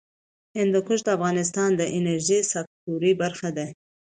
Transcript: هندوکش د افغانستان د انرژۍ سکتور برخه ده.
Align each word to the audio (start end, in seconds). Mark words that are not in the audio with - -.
هندوکش 0.57 0.99
د 1.03 1.07
افغانستان 1.17 1.69
د 1.75 1.81
انرژۍ 1.97 2.39
سکتور 2.53 3.01
برخه 3.21 3.49
ده. 3.57 3.67